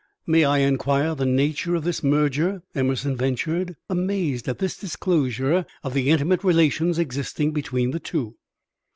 [0.25, 5.93] "May I inquire the nature of this merger?" Emerson ventured, amazed at this disclosure of
[5.93, 8.33] the intimate relations existing between the two.